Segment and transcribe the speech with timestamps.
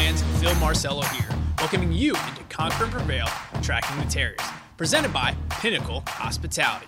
[0.00, 1.28] Fans, Phil Marcello here,
[1.58, 3.26] welcoming you into Conquer and Prevail,
[3.60, 4.40] Tracking the Terriers,
[4.78, 6.86] presented by Pinnacle Hospitality.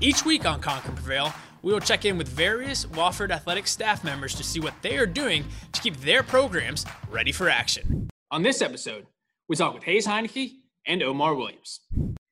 [0.00, 1.32] Each week on Conquer and Prevail,
[1.62, 5.04] we will check in with various Wofford athletic staff members to see what they are
[5.04, 8.08] doing to keep their programs ready for action.
[8.30, 9.06] On this episode,
[9.48, 11.80] we talk with Hayes Heineke and Omar Williams.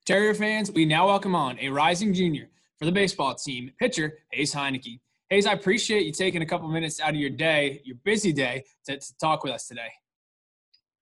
[0.04, 4.54] Terrier fans, we now welcome on a rising junior for the baseball team, pitcher Hayes
[4.54, 5.00] Heineke.
[5.30, 8.64] Hayes, I appreciate you taking a couple minutes out of your day, your busy day,
[8.84, 9.90] to, to talk with us today.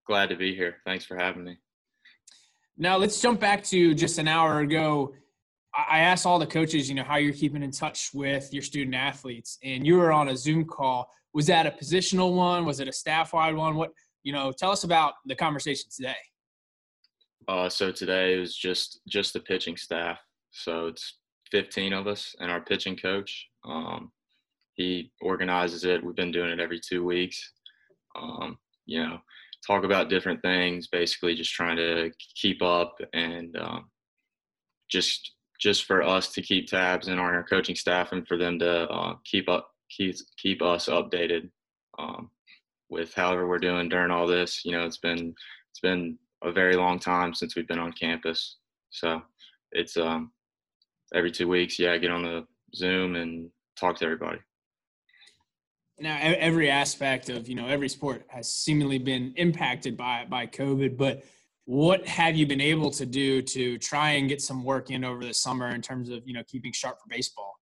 [0.07, 0.77] Glad to be here.
[0.87, 1.59] Thanks for having me.
[2.79, 5.15] Now let's jump back to just an hour ago.
[5.77, 8.95] I asked all the coaches, you know, how you're keeping in touch with your student
[8.95, 11.11] athletes, and you were on a Zoom call.
[11.35, 12.65] Was that a positional one?
[12.65, 13.75] Was it a staff-wide one?
[13.75, 13.91] What,
[14.23, 16.17] you know, tell us about the conversation today.
[17.47, 20.19] Uh, so today it was just just the pitching staff.
[20.51, 21.19] So it's
[21.51, 23.49] 15 of us and our pitching coach.
[23.65, 24.13] Um,
[24.75, 26.05] he organizes it.
[26.05, 27.53] We've been doing it every two weeks.
[28.17, 29.19] Um, you know,
[29.67, 30.89] talk about different things.
[30.89, 33.91] Basically, just trying to keep up and um,
[34.91, 38.91] just just for us to keep tabs in our coaching staff and for them to
[38.91, 41.49] uh, keep up keep keep us updated
[41.99, 42.31] um,
[42.91, 44.65] with however we're doing during all this.
[44.65, 45.35] You know, it's been
[45.71, 48.57] it's been a very long time since we've been on campus,
[48.91, 49.23] so
[49.73, 50.33] it's um,
[51.15, 51.79] every two weeks.
[51.79, 54.39] Yeah, I get on the Zoom and talk to everybody.
[56.01, 60.97] Now, every aspect of you know every sport has seemingly been impacted by by COVID,
[60.97, 61.25] but
[61.67, 65.25] what have you been able to do to try and get some work in over
[65.25, 67.55] the summer in terms of you know keeping sharp for baseball?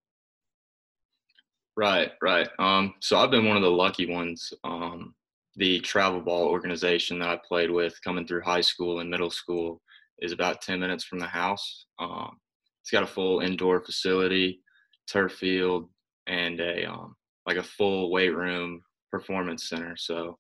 [1.77, 2.49] Right, right.
[2.59, 4.53] Um, so I've been one of the lucky ones.
[4.65, 5.15] Um,
[5.57, 9.81] the travel ball organization that I played with coming through high school and middle school
[10.21, 11.87] is about 10 minutes from the house.
[11.99, 12.39] Um,
[12.81, 14.61] it's got a full indoor facility,
[15.09, 15.89] turf field,
[16.27, 17.17] and a um,
[17.47, 19.97] like a full weight room performance center.
[19.97, 20.39] So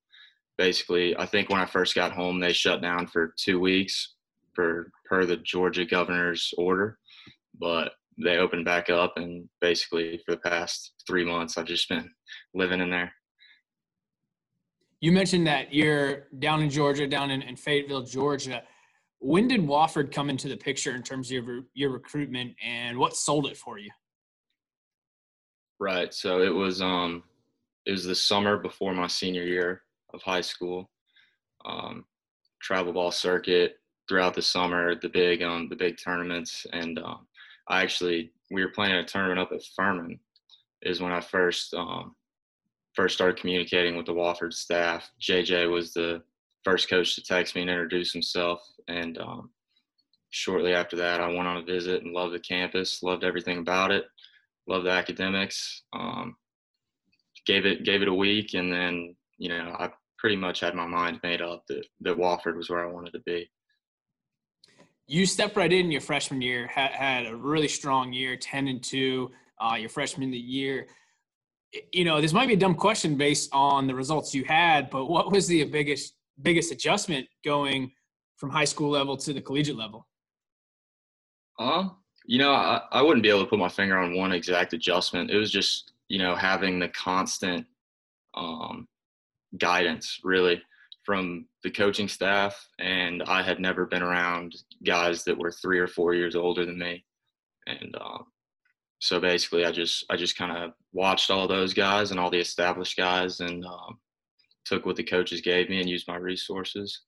[0.58, 4.14] basically, I think when I first got home, they shut down for two weeks
[4.54, 6.98] per per the Georgia governor's order,
[7.58, 7.92] but
[8.22, 12.08] they opened back up, and basically for the past three months, I've just been
[12.54, 13.12] living in there.
[15.00, 18.62] You mentioned that you're down in Georgia, down in, in Fayetteville, Georgia.
[19.18, 23.16] When did Wofford come into the picture in terms of your, your recruitment, and what
[23.16, 23.90] sold it for you?
[25.82, 26.14] Right.
[26.14, 27.24] So it was um
[27.86, 29.82] it was the summer before my senior year
[30.14, 30.88] of high school.
[31.64, 32.04] Um,
[32.60, 37.26] travel ball circuit throughout the summer, the big um the big tournaments, and um,
[37.66, 40.20] I actually we were playing a tournament up at Furman.
[40.82, 42.14] Is when I first um,
[42.94, 45.10] first started communicating with the Wofford staff.
[45.20, 46.22] JJ was the
[46.62, 49.50] first coach to text me and introduce himself, and um,
[50.30, 53.90] shortly after that, I went on a visit and loved the campus, loved everything about
[53.90, 54.04] it
[54.66, 55.82] love the academics.
[55.92, 56.36] Um,
[57.46, 60.86] gave it gave it a week, and then you know I pretty much had my
[60.86, 63.50] mind made up that that Wofford was where I wanted to be.
[65.06, 68.82] You stepped right in your freshman year, had, had a really strong year, ten and
[68.82, 69.30] two.
[69.60, 70.88] Uh, your freshman the year.
[71.92, 75.06] You know, this might be a dumb question based on the results you had, but
[75.06, 77.92] what was the biggest biggest adjustment going
[78.36, 80.06] from high school level to the collegiate level?
[81.58, 82.01] Um,
[82.32, 85.30] you know, I, I wouldn't be able to put my finger on one exact adjustment.
[85.30, 87.66] It was just, you know, having the constant
[88.32, 88.88] um,
[89.58, 90.62] guidance really
[91.04, 92.56] from the coaching staff.
[92.78, 96.78] And I had never been around guys that were three or four years older than
[96.78, 97.04] me.
[97.66, 98.24] And um,
[98.98, 102.40] so basically, I just I just kind of watched all those guys and all the
[102.40, 103.98] established guys and um,
[104.64, 106.98] took what the coaches gave me and used my resources.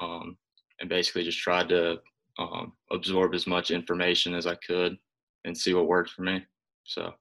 [0.00, 0.38] Um,
[0.80, 1.98] and basically just tried to
[2.38, 4.96] um, absorb as much information as I could
[5.44, 6.44] and see what worked for me.
[6.84, 7.12] So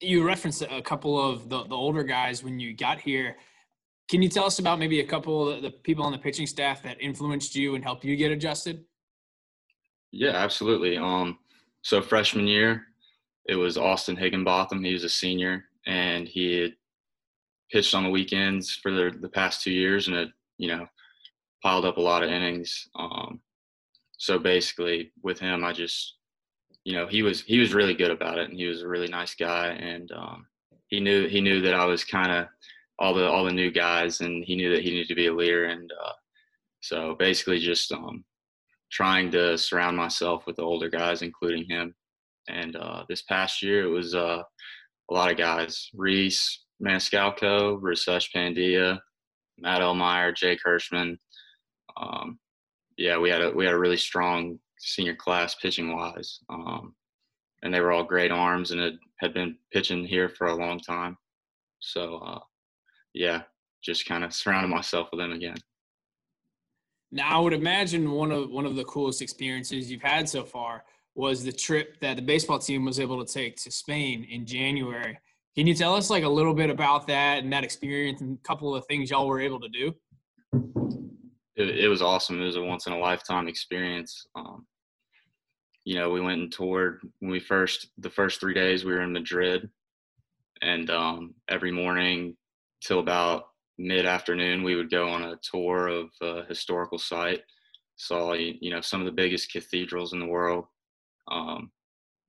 [0.00, 3.36] you referenced a couple of the, the older guys when you got here.
[4.08, 6.82] Can you tell us about maybe a couple of the people on the pitching staff
[6.82, 8.84] that influenced you and helped you get adjusted?
[10.12, 10.96] Yeah, absolutely.
[10.96, 11.38] Um,
[11.82, 12.86] so freshman year,
[13.46, 14.84] it was Austin Higginbotham.
[14.84, 16.72] He was a senior, and he had
[17.70, 20.28] pitched on the weekends for the, the past two years, and had
[20.58, 20.86] you know
[21.62, 22.88] piled up a lot of innings.
[22.96, 23.40] Um,
[24.16, 26.16] so basically with him i just
[26.84, 29.08] you know he was he was really good about it and he was a really
[29.08, 30.46] nice guy and um,
[30.88, 32.46] he knew he knew that i was kind of
[32.98, 35.34] all the all the new guys and he knew that he needed to be a
[35.34, 36.12] leader and uh,
[36.80, 38.24] so basically just um,
[38.90, 41.94] trying to surround myself with the older guys including him
[42.48, 44.42] and uh, this past year it was uh,
[45.10, 48.98] a lot of guys reese maniscalco rasesh pandia
[49.58, 51.16] matt elmeyer jake hirschman
[51.96, 52.38] um,
[52.96, 56.94] yeah, we had a we had a really strong senior class pitching wise, um,
[57.62, 60.80] and they were all great arms and had, had been pitching here for a long
[60.80, 61.16] time.
[61.80, 62.40] So uh,
[63.14, 63.42] yeah,
[63.82, 65.56] just kind of surrounded myself with them again.
[67.12, 70.84] Now, I would imagine one of one of the coolest experiences you've had so far
[71.14, 75.18] was the trip that the baseball team was able to take to Spain in January.
[75.56, 78.46] Can you tell us like a little bit about that and that experience and a
[78.46, 79.94] couple of things y'all were able to do?
[81.56, 82.40] It, it was awesome.
[82.40, 84.26] It was a once in a lifetime experience.
[84.34, 84.66] Um,
[85.84, 89.02] you know, we went and toured when we first the first three days we were
[89.02, 89.68] in Madrid,
[90.62, 92.36] and um, every morning
[92.80, 93.48] till about
[93.78, 97.42] mid afternoon we would go on a tour of a historical site.
[97.96, 100.66] Saw you know some of the biggest cathedrals in the world.
[101.28, 101.70] Um,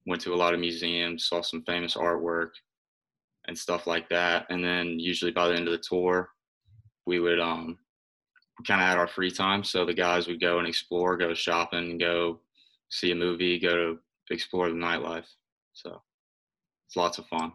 [0.08, 2.52] went to a lot of museums, saw some famous artwork
[3.48, 4.46] and stuff like that.
[4.50, 6.30] And then usually by the end of the tour,
[7.06, 7.78] we would um,
[8.66, 9.64] kind of had our free time.
[9.64, 12.40] So the guys would go and explore, go shopping, go
[12.90, 14.00] see a movie, go to
[14.30, 15.28] explore the nightlife.
[15.74, 16.02] So
[16.88, 17.52] it's lots of fun.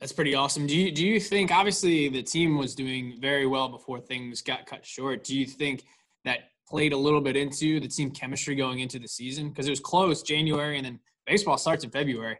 [0.00, 0.66] That's pretty awesome.
[0.66, 4.66] Do you do you think obviously the team was doing very well before things got
[4.66, 5.22] cut short?
[5.22, 5.84] Do you think
[6.24, 9.70] that played a little bit into the team chemistry going into the season because it
[9.70, 12.36] was close January and then baseball starts in February.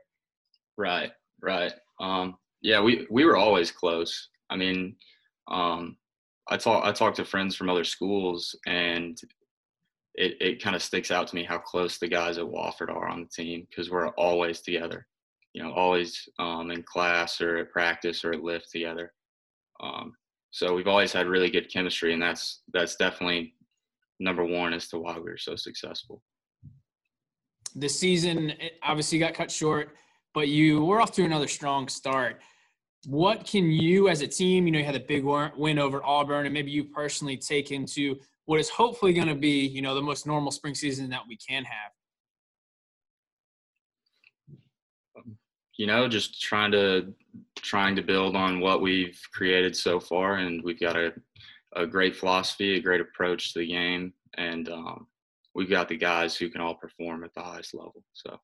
[0.77, 1.13] Right,
[1.43, 1.73] right.
[2.01, 4.29] Um, yeah, we we were always close.
[4.51, 4.97] I mean,
[5.49, 5.97] um,
[6.49, 9.19] I talk I talk to friends from other schools and
[10.15, 13.09] it, it kind of sticks out to me how close the guys at Wofford are
[13.09, 15.07] on the team because we're always together,
[15.55, 19.13] you know, always um, in class or at practice or at lift together.
[19.83, 20.15] Um,
[20.51, 23.55] so we've always had really good chemistry, and that's that's definitely
[24.21, 26.23] number one as to why we were so successful.
[27.75, 28.53] The season
[28.83, 29.97] obviously got cut short,
[30.35, 32.41] but you were off to another strong start.
[33.07, 36.47] What can you, as a team, you know, you had a big win over Auburn,
[36.47, 40.03] and maybe you personally take into what is hopefully going to be, you know, the
[40.03, 41.93] most normal spring season that we can have?
[45.77, 47.13] You know, just trying to
[47.57, 51.13] trying to build on what we've created so far, and we've got a
[51.75, 55.07] a great philosophy, a great approach to the game, and um,
[55.55, 58.05] we've got the guys who can all perform at the highest level.
[58.13, 58.39] So.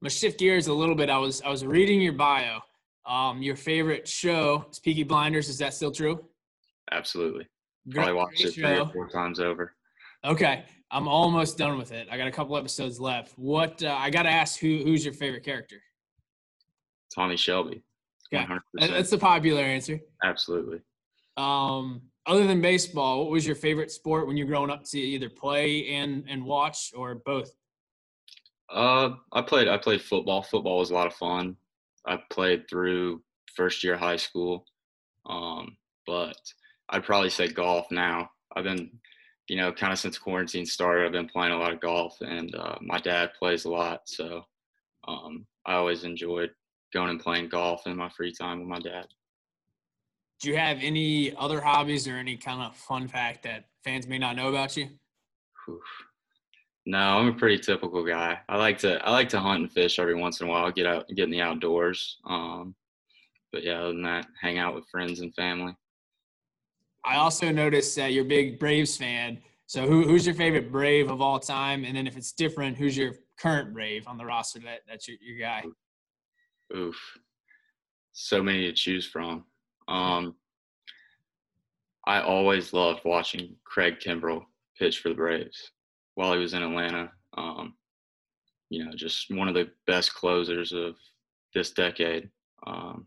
[0.00, 1.10] I'm gonna shift gears a little bit.
[1.10, 2.60] I was I was reading your bio.
[3.04, 5.48] Um, your favorite show is Peaky Blinders.
[5.48, 6.24] Is that still true?
[6.92, 7.48] Absolutely.
[7.90, 9.74] Probably watched it three or four times over.
[10.24, 12.06] Okay, I'm almost done with it.
[12.12, 13.36] I got a couple episodes left.
[13.36, 15.82] What uh, I got to ask who who's your favorite character?
[17.12, 17.82] Tommy Shelby.
[18.32, 18.60] Okay, 100%.
[18.90, 19.98] that's the popular answer.
[20.22, 20.80] Absolutely.
[21.36, 25.00] Um, other than baseball, what was your favorite sport when you were growing up to
[25.00, 27.50] either play and and watch or both?
[28.70, 30.42] Uh, I played I played football.
[30.42, 31.56] Football was a lot of fun.
[32.06, 33.22] I played through
[33.54, 34.66] first year high school.
[35.26, 35.76] Um,
[36.06, 36.36] but
[36.88, 38.30] I'd probably say golf now.
[38.56, 38.90] I've been,
[39.46, 42.54] you know, kind of since quarantine started, I've been playing a lot of golf, and
[42.54, 44.42] uh, my dad plays a lot, so
[45.06, 46.50] um, I always enjoyed
[46.94, 49.06] going and playing golf in my free time with my dad.
[50.40, 54.18] Do you have any other hobbies or any kind of fun fact that fans may
[54.18, 54.88] not know about you?
[56.88, 58.38] No, I'm a pretty typical guy.
[58.48, 60.72] I like to I like to hunt and fish every once in a while.
[60.72, 62.16] Get out, and get in the outdoors.
[62.24, 62.74] Um,
[63.52, 65.76] but yeah, other than that, hang out with friends and family.
[67.04, 69.38] I also noticed that you're a big Braves fan.
[69.66, 71.84] So who, who's your favorite Brave of all time?
[71.84, 75.18] And then if it's different, who's your current Brave on the roster that that's your,
[75.20, 75.64] your guy?
[76.74, 76.96] Oof,
[78.12, 79.44] so many to choose from.
[79.88, 80.36] Um,
[82.06, 84.46] I always loved watching Craig Kimbrel
[84.78, 85.70] pitch for the Braves
[86.18, 87.12] while he was in Atlanta.
[87.36, 87.74] Um,
[88.70, 90.96] you know, just one of the best closers of
[91.54, 92.28] this decade.
[92.66, 93.06] Um,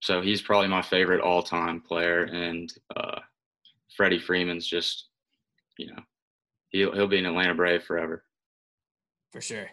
[0.00, 3.18] so he's probably my favorite all-time player, and uh,
[3.96, 5.08] Freddie Freeman's just,
[5.78, 6.00] you know,
[6.68, 8.22] he'll he'll be an Atlanta Brave forever.
[9.32, 9.68] For sure.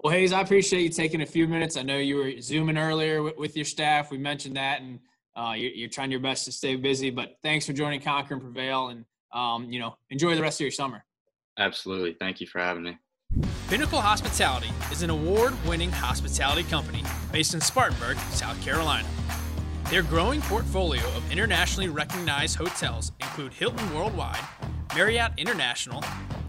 [0.00, 1.78] Well, Hayes, I appreciate you taking a few minutes.
[1.78, 4.10] I know you were zooming earlier with, with your staff.
[4.10, 5.00] We mentioned that, and
[5.34, 7.08] uh, you're, you're, trying your best to stay busy.
[7.08, 10.64] But thanks for joining Conquer and Prevail, and um, you know, enjoy the rest of
[10.64, 11.04] your summer.
[11.58, 12.14] Absolutely.
[12.18, 12.98] Thank you for having me.
[13.68, 19.06] Pinnacle Hospitality is an award-winning hospitality company based in Spartanburg, South Carolina.
[19.90, 24.40] Their growing portfolio of internationally recognized hotels include Hilton Worldwide,
[24.94, 26.02] Marriott International,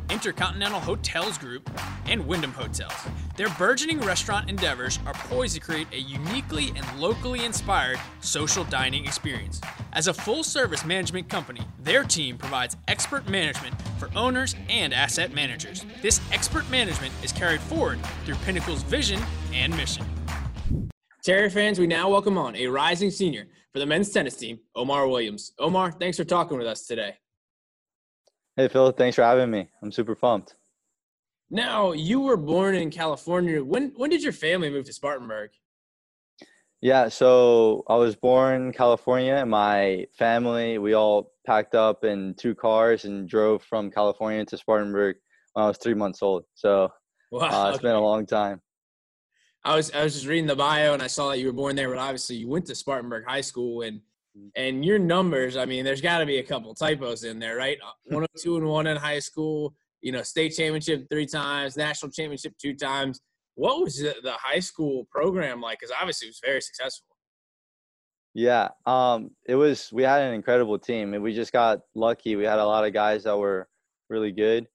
[0.09, 1.69] Intercontinental Hotels Group,
[2.07, 2.93] and Wyndham Hotels.
[3.37, 9.05] Their burgeoning restaurant endeavors are poised to create a uniquely and locally inspired social dining
[9.05, 9.61] experience.
[9.93, 15.33] As a full service management company, their team provides expert management for owners and asset
[15.33, 15.85] managers.
[16.01, 19.21] This expert management is carried forward through Pinnacle's vision
[19.53, 20.05] and mission.
[21.23, 25.07] Terry fans, we now welcome on a rising senior for the men's tennis team, Omar
[25.07, 25.51] Williams.
[25.59, 27.15] Omar, thanks for talking with us today.
[28.59, 28.91] Hey, Phil.
[28.91, 29.69] Thanks for having me.
[29.81, 30.55] I'm super pumped.
[31.49, 33.63] Now, you were born in California.
[33.63, 35.51] When when did your family move to Spartanburg?
[36.81, 42.33] Yeah, so I was born in California, and my family we all packed up in
[42.33, 45.15] two cars and drove from California to Spartanburg
[45.53, 46.43] when I was three months old.
[46.53, 46.89] So
[47.31, 47.87] wow, uh, it's okay.
[47.87, 48.61] been a long time.
[49.63, 51.77] I was I was just reading the bio and I saw that you were born
[51.77, 54.01] there, but obviously you went to Spartanburg High School and.
[54.55, 55.57] And your numbers.
[55.57, 57.77] I mean, there's got to be a couple typos in there, right?
[58.05, 59.73] One of two and one in high school.
[60.01, 63.19] You know, state championship three times, national championship two times.
[63.55, 65.79] What was the, the high school program like?
[65.79, 67.07] Because obviously it was very successful.
[68.33, 69.91] Yeah, um, it was.
[69.91, 72.37] We had an incredible team, and we just got lucky.
[72.37, 73.67] We had a lot of guys that were
[74.09, 74.67] really good,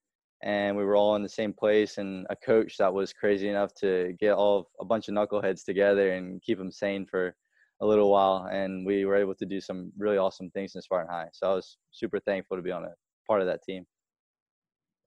[0.43, 3.73] and we were all in the same place and a coach that was crazy enough
[3.75, 7.35] to get all a bunch of knuckleheads together and keep them sane for
[7.81, 11.11] a little while and we were able to do some really awesome things in Spartan
[11.11, 11.29] High.
[11.33, 12.93] So I was super thankful to be on a
[13.27, 13.85] part of that team.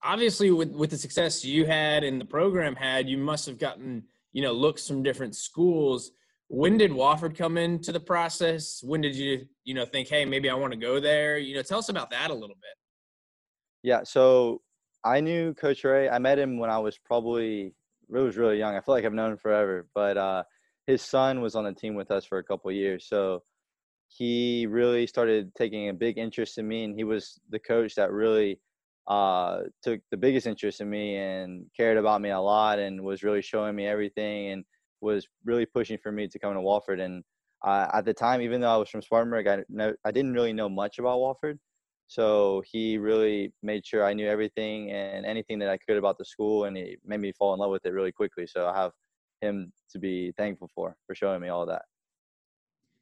[0.04, 4.04] Obviously with with the success you had and the program had, you must have gotten,
[4.34, 6.12] you know, looks from different schools.
[6.50, 8.82] When did Wofford come into the process?
[8.84, 11.38] When did you, you know, think, hey, maybe I want to go there?
[11.38, 12.78] You know, tell us about that a little bit.
[13.84, 14.62] Yeah, so
[15.04, 16.10] I knew Coach Ray.
[16.10, 17.74] I met him when I was probably
[18.10, 18.76] it was really young.
[18.76, 19.88] I feel like I've known him forever.
[19.94, 20.44] But uh,
[20.88, 23.44] his son was on the team with us for a couple years, so
[24.08, 28.12] he really started taking a big interest in me, and he was the coach that
[28.12, 28.60] really
[29.08, 33.24] uh, took the biggest interest in me and cared about me a lot, and was
[33.24, 34.66] really showing me everything, and
[35.02, 37.02] was really pushing for me to come to Wofford.
[37.02, 37.24] And
[37.66, 40.70] uh, at the time, even though I was from Spartanburg, I, I didn't really know
[40.70, 41.60] much about Wofford.
[42.08, 46.26] So he really made sure I knew everything and anything that I could about the
[46.26, 48.48] school, and he made me fall in love with it really quickly.
[48.48, 48.92] So I have
[49.42, 51.84] him to be thankful for for showing me all that.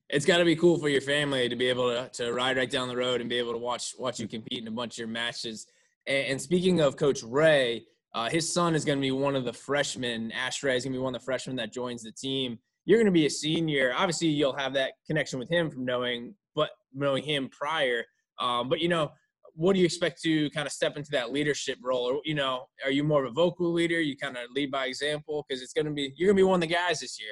[0.09, 2.69] It's got to be cool for your family to be able to, to ride right
[2.69, 4.99] down the road and be able to watch watch you compete in a bunch of
[4.99, 5.67] your matches.
[6.07, 9.45] And, and speaking of Coach Ray, uh, his son is going to be one of
[9.45, 10.31] the freshmen.
[10.31, 12.59] Ash Ray is going to be one of the freshmen that joins the team.
[12.85, 13.93] You're going to be a senior.
[13.95, 18.05] Obviously, you'll have that connection with him from knowing, but knowing him prior
[18.39, 19.11] um, but you know,
[19.55, 22.03] what do you expect to kind of step into that leadership role?
[22.05, 23.99] Or you know, are you more of a vocal leader?
[24.01, 26.43] You kind of lead by example because it's going to be you're going to be
[26.43, 27.31] one of the guys this year.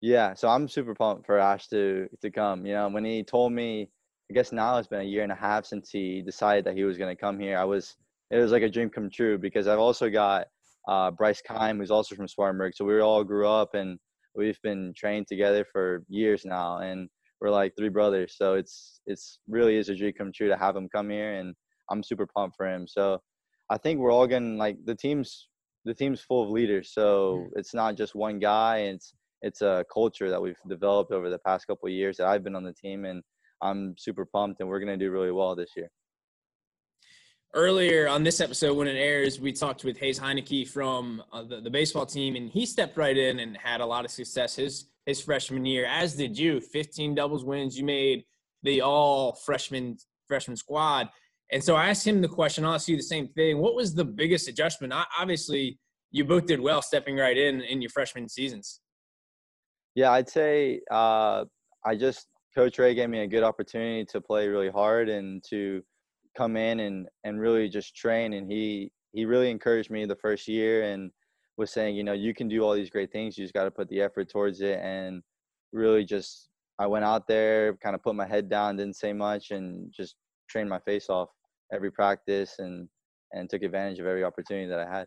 [0.00, 2.64] Yeah, so I'm super pumped for Ash to to come.
[2.66, 3.90] You know, when he told me,
[4.30, 6.84] I guess now it's been a year and a half since he decided that he
[6.84, 7.58] was going to come here.
[7.58, 7.96] I was
[8.30, 10.46] it was like a dream come true because I've also got
[10.86, 12.74] uh, Bryce Kime, who's also from Spartanburg.
[12.74, 13.98] So we all grew up and
[14.34, 16.78] we've been trained together for years now.
[16.78, 17.08] And
[17.40, 18.34] we're like three brothers.
[18.36, 21.54] So it's it's really is a dream come true to have him come here, and
[21.90, 22.86] I'm super pumped for him.
[22.86, 23.20] So
[23.70, 25.48] I think we're all getting like the team's
[25.84, 26.92] the team's full of leaders.
[26.92, 27.48] So mm.
[27.56, 28.78] it's not just one guy.
[28.78, 32.44] It's it's a culture that we've developed over the past couple of years that I've
[32.44, 33.22] been on the team, and
[33.62, 35.88] I'm super pumped, and we're gonna do really well this year.
[37.54, 41.60] Earlier on this episode, when it airs, we talked with Hayes Heineke from uh, the,
[41.60, 44.56] the baseball team, and he stepped right in and had a lot of success.
[44.56, 46.60] His his freshman year, as did you.
[46.60, 47.78] 15 doubles wins.
[47.78, 48.24] You made
[48.62, 51.08] the all freshman freshman squad.
[51.50, 52.66] And so I asked him the question.
[52.66, 53.56] I'll ask you the same thing.
[53.58, 54.92] What was the biggest adjustment?
[55.18, 55.78] Obviously,
[56.10, 58.80] you both did well stepping right in in your freshman seasons.
[59.94, 61.46] Yeah, I'd say uh,
[61.86, 65.82] I just Coach Ray gave me a good opportunity to play really hard and to
[66.38, 68.32] come in and and really just train.
[68.34, 71.10] And he he really encouraged me the first year and
[71.58, 73.36] was saying, you know, you can do all these great things.
[73.36, 74.78] You just got to put the effort towards it.
[74.78, 75.22] And
[75.72, 79.50] really just, I went out there, kind of put my head down, didn't say much,
[79.50, 80.14] and just
[80.48, 81.28] trained my face off
[81.72, 82.88] every practice and,
[83.32, 85.06] and took advantage of every opportunity that I had.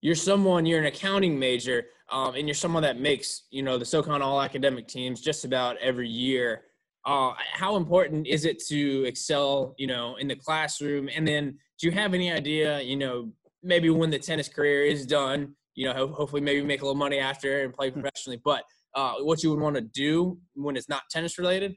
[0.00, 3.84] You're someone, you're an accounting major, um, and you're someone that makes, you know, the
[3.84, 6.62] SoCon all academic teams just about every year.
[7.04, 11.08] Uh, how important is it to excel, you know, in the classroom?
[11.14, 13.32] And then do you have any idea, you know,
[13.62, 17.18] maybe when the tennis career is done, you know, hopefully maybe make a little money
[17.18, 18.00] after and play hmm.
[18.00, 18.40] professionally.
[18.44, 21.74] But uh, what you would want to do when it's not tennis related?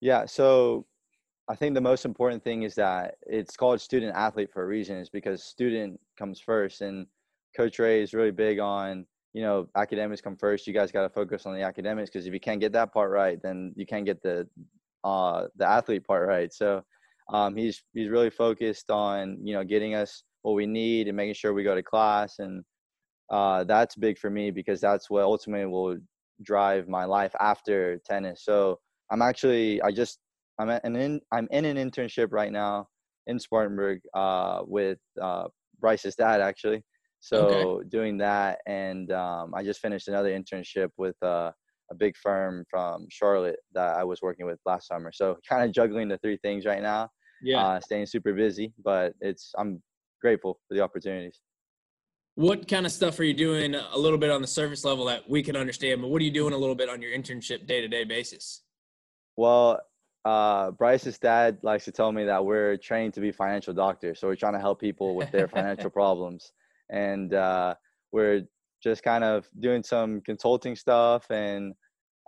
[0.00, 0.24] Yeah.
[0.26, 0.86] So
[1.48, 4.96] I think the most important thing is that it's called student athlete for a reason
[4.96, 7.06] is because student comes first and
[7.56, 10.66] coach Ray is really big on, you know, academics come first.
[10.66, 13.10] You guys got to focus on the academics because if you can't get that part
[13.10, 14.46] right, then you can't get the,
[15.04, 16.52] uh, the athlete part right.
[16.52, 16.82] So
[17.32, 21.34] um, he's, he's really focused on, you know, getting us what we need and making
[21.34, 22.64] sure we go to class and
[23.30, 25.96] uh, that's big for me because that's what ultimately will
[26.42, 28.78] drive my life after tennis so
[29.10, 30.18] i'm actually i just
[30.58, 32.86] i'm in i'm in an internship right now
[33.28, 35.44] in spartanburg uh, with uh,
[35.80, 36.82] bryce's dad actually
[37.22, 37.88] so okay.
[37.88, 41.52] doing that and um, i just finished another internship with uh,
[41.90, 45.72] a big firm from charlotte that i was working with last summer so kind of
[45.72, 47.08] juggling the three things right now
[47.42, 49.80] yeah uh, staying super busy but it's i'm
[50.20, 51.40] grateful for the opportunities.
[52.34, 55.28] what kind of stuff are you doing a little bit on the surface level that
[55.30, 58.02] we can understand but what are you doing a little bit on your internship day-to-day
[58.04, 58.62] basis
[59.36, 59.80] well
[60.24, 64.26] uh, bryce's dad likes to tell me that we're trained to be financial doctors so
[64.26, 66.52] we're trying to help people with their financial problems
[66.92, 67.74] and uh,
[68.12, 68.42] we're
[68.82, 71.74] just kind of doing some consulting stuff and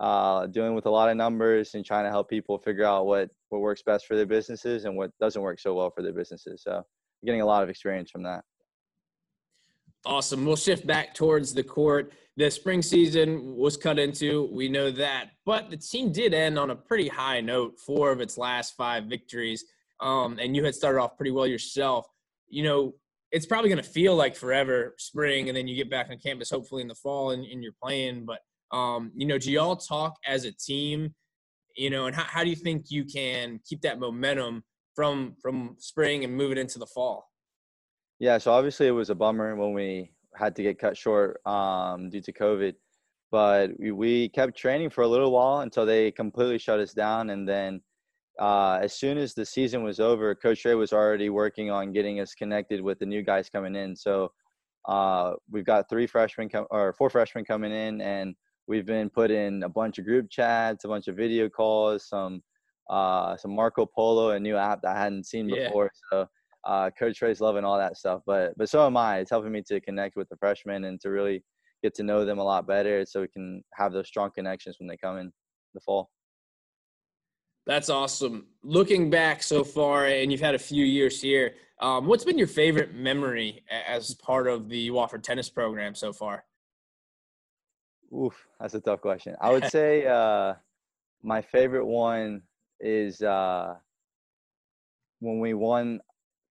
[0.00, 3.30] uh, doing with a lot of numbers and trying to help people figure out what
[3.50, 6.62] what works best for their businesses and what doesn't work so well for their businesses
[6.64, 6.82] so
[7.24, 8.42] getting a lot of experience from that
[10.06, 10.44] Awesome.
[10.44, 12.12] We'll shift back towards the court.
[12.36, 16.70] The spring season was cut into, we know that, but the team did end on
[16.70, 19.64] a pretty high note, four of its last five victories.
[20.00, 22.06] Um, and you had started off pretty well yourself.
[22.48, 22.94] You know,
[23.34, 26.50] it's probably going to feel like forever spring, and then you get back on campus
[26.50, 28.24] hopefully in the fall and, and you're playing.
[28.24, 28.40] But,
[28.76, 31.14] um, you know, do y'all talk as a team,
[31.76, 34.62] you know, and how, how do you think you can keep that momentum
[34.94, 37.28] from from spring and move it into the fall?
[38.20, 42.10] Yeah, so obviously it was a bummer when we had to get cut short um,
[42.10, 42.74] due to COVID,
[43.32, 47.30] but we, we kept training for a little while until they completely shut us down.
[47.30, 47.80] And then
[48.40, 52.20] uh, as soon as the season was over, Coach Ray was already working on getting
[52.20, 53.94] us connected with the new guys coming in.
[53.94, 54.32] So
[54.88, 58.34] uh, we've got three freshmen com- or four freshmen coming in, and
[58.66, 62.42] we've been put in a bunch of group chats, a bunch of video calls, some
[62.90, 65.90] uh, some Marco Polo, a new app that I hadn't seen before.
[66.12, 66.18] Yeah.
[66.18, 66.26] So
[66.64, 69.18] uh, Coach Ray's loving all that stuff, but but so am I.
[69.18, 71.42] It's helping me to connect with the freshmen and to really
[71.82, 74.88] get to know them a lot better, so we can have those strong connections when
[74.88, 75.32] they come in
[75.74, 76.10] the fall.
[77.66, 78.46] That's awesome.
[78.62, 82.46] Looking back so far, and you've had a few years here, um, what's been your
[82.46, 86.44] favorite memory as part of the Wofford tennis program so far?
[88.14, 89.34] Oof, that's a tough question.
[89.40, 90.54] I would say uh,
[91.22, 92.42] my favorite one
[92.80, 93.74] is uh,
[95.20, 96.00] when we won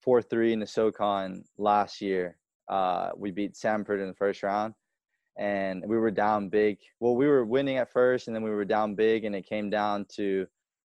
[0.02, 2.38] four three in the SoCon last year.
[2.67, 4.73] Uh, we beat Samford in the first round,
[5.38, 6.80] and we were down big.
[6.99, 9.69] Well, we were winning at first, and then we were down big, and it came
[9.69, 10.47] down to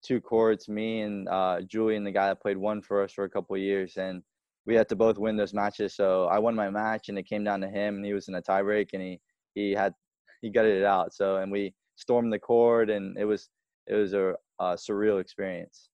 [0.04, 0.68] two courts.
[0.70, 3.98] Me and uh, Julian, the guy that played one for us for a couple years,
[3.98, 4.22] and
[4.66, 5.96] we had to both win those matches.
[5.96, 8.36] So I won my match, and it came down to him, and he was in
[8.36, 9.20] a tiebreak, and he
[9.56, 9.94] he had
[10.42, 11.14] he gutted it out.
[11.14, 13.50] So and we stormed the court, and it was
[13.88, 15.90] it was a, a surreal experience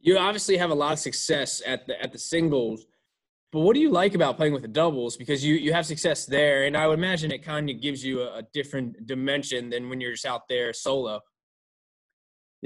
[0.00, 2.86] you obviously have a lot of success at the at the singles
[3.52, 6.26] but what do you like about playing with the doubles because you you have success
[6.26, 9.88] there and i would imagine it kind of gives you a, a different dimension than
[9.88, 11.20] when you're just out there solo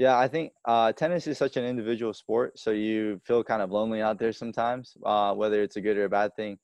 [0.03, 3.71] yeah i think uh, tennis is such an individual sport so you feel kind of
[3.71, 6.57] lonely out there sometimes uh, whether it's a good or a bad thing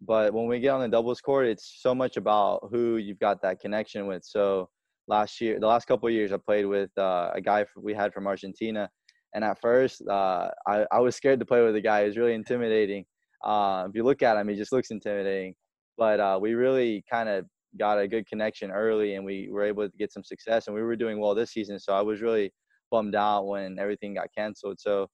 [0.00, 3.42] but when we get on the doubles court it's so much about who you've got
[3.42, 4.68] that connection with so
[5.06, 8.12] last year the last couple of years i played with uh, a guy we had
[8.14, 8.88] from argentina
[9.34, 12.02] and at first, uh, I, I was scared to play with the guy.
[12.02, 13.04] He was really intimidating.
[13.44, 15.54] Uh, if you look at him, he just looks intimidating.
[15.96, 17.44] But uh, we really kind of
[17.78, 20.66] got a good connection early, and we were able to get some success.
[20.66, 22.52] And we were doing well this season, so I was really
[22.90, 24.78] bummed out when everything got canceled.
[24.80, 25.06] So,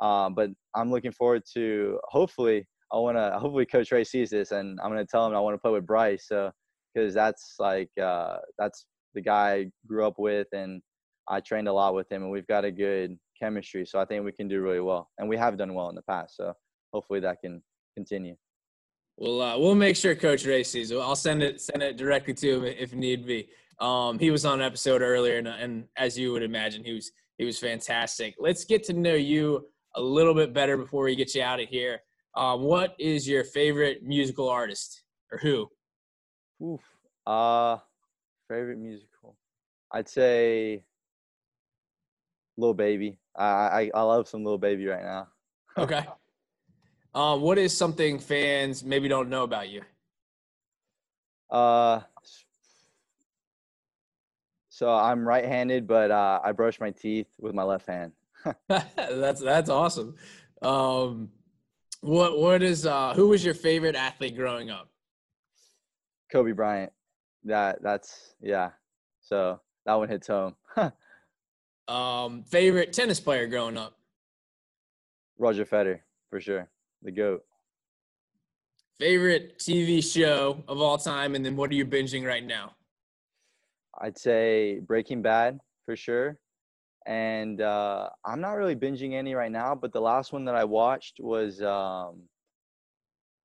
[0.00, 2.66] uh, but I'm looking forward to hopefully.
[2.92, 5.54] I want to hopefully Coach Ray sees this, and I'm to tell him I want
[5.54, 6.26] to play with Bryce.
[6.28, 6.52] So,
[6.94, 10.80] because that's like uh, that's the guy I grew up with, and
[11.28, 13.84] I trained a lot with him, and we've got a good chemistry.
[13.86, 16.02] So I think we can do really well, and we have done well in the
[16.02, 16.36] past.
[16.36, 16.54] So
[16.92, 17.62] hopefully that can
[17.96, 18.36] continue.
[19.16, 20.98] Well, uh, we'll make sure Coach Ray sees it.
[20.98, 23.48] I'll send it send it directly to him if need be.
[23.78, 27.10] Um, he was on an episode earlier, and, and as you would imagine, he was
[27.38, 28.34] he was fantastic.
[28.38, 31.68] Let's get to know you a little bit better before we get you out of
[31.68, 32.00] here.
[32.34, 35.68] Um, what is your favorite musical artist, or who?
[36.62, 36.80] Oof.
[37.26, 37.76] Uh,
[38.48, 39.36] favorite musical.
[39.92, 40.84] I'd say
[42.56, 43.18] Lil Baby.
[43.36, 45.28] I, I I love some Lil Baby right now.
[45.78, 46.06] okay.
[47.14, 49.80] Um, what is something fans maybe don't know about you?
[51.48, 52.00] Uh,
[54.76, 58.12] so I'm right-handed, but uh, I brush my teeth with my left hand.
[58.68, 60.16] that's that's awesome.
[60.60, 61.30] Um,
[62.02, 64.90] what what is uh, who was your favorite athlete growing up?
[66.30, 66.92] Kobe Bryant.
[67.44, 68.72] That that's yeah.
[69.22, 70.54] So that one hits home.
[71.88, 73.96] Um, favorite tennis player growing up?
[75.38, 76.68] Roger Federer, for sure.
[77.02, 77.44] The GOAT.
[78.98, 82.75] Favorite TV show of all time, and then what are you binging right now?
[84.00, 86.38] I'd say Breaking Bad for sure.
[87.06, 90.64] And uh, I'm not really binging any right now, but the last one that I
[90.64, 92.22] watched was um,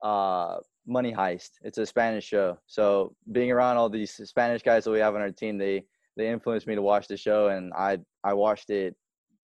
[0.02, 1.52] uh, Money Heist.
[1.62, 2.58] It's a Spanish show.
[2.66, 5.84] So being around all these Spanish guys that we have on our team, they
[6.18, 8.96] they influenced me to watch the show, and I I watched it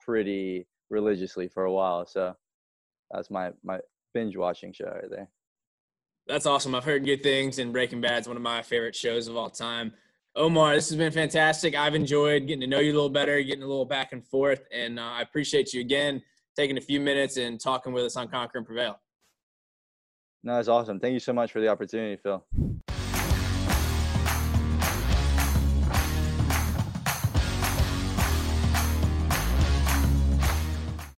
[0.02, 2.06] pretty religiously for a while.
[2.08, 2.34] So
[3.12, 3.80] that's my my
[4.14, 5.30] binge watching show right there.
[6.28, 6.76] That's awesome.
[6.76, 9.94] I've heard good things, and Breaking Bad's one of my favorite shows of all time.
[10.38, 11.76] Omar, this has been fantastic.
[11.76, 14.62] I've enjoyed getting to know you a little better, getting a little back and forth,
[14.72, 16.22] and uh, I appreciate you again
[16.56, 19.00] taking a few minutes and talking with us on Conquer and Prevail.
[20.44, 21.00] No, it's awesome.
[21.00, 22.46] Thank you so much for the opportunity, Phil.